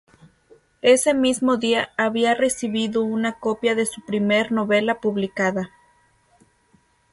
Ese 0.81 1.13
mismo 1.13 1.57
día 1.57 1.89
había 1.95 2.33
recibido 2.33 3.03
una 3.03 3.33
copia 3.39 3.75
de 3.75 3.85
su 3.85 4.01
primer 4.03 4.51
novela 4.51 4.99
publicada. 4.99 5.69